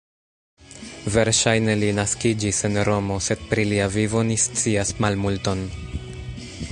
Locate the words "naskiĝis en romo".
1.99-3.19